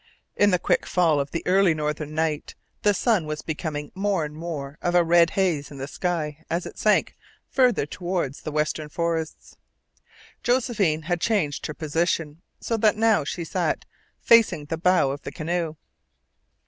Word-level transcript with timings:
In 0.35 0.49
the 0.49 0.57
quick 0.57 0.87
fall 0.87 1.19
of 1.19 1.29
the 1.29 1.45
early 1.45 1.75
northern 1.75 2.15
night 2.15 2.55
the 2.81 2.91
sun 2.91 3.27
was 3.27 3.43
becoming 3.43 3.91
more 3.93 4.25
and 4.25 4.33
more 4.35 4.79
of 4.81 4.95
a 4.95 5.03
red 5.03 5.29
haze 5.29 5.69
in 5.69 5.77
the 5.77 5.87
sky 5.87 6.43
as 6.49 6.65
it 6.65 6.79
sank 6.79 7.15
farther 7.51 7.85
toward 7.85 8.33
the 8.33 8.51
western 8.51 8.89
forests. 8.89 9.57
Josephine 10.41 11.03
had 11.03 11.21
changed 11.21 11.67
her 11.67 11.75
position, 11.75 12.41
so 12.59 12.77
that 12.77 12.95
she 12.95 12.99
now 12.99 13.23
sat 13.23 13.85
facing 14.19 14.65
the 14.65 14.75
bow 14.77 15.11
of 15.11 15.21
the 15.21 15.31
canoe. 15.31 15.75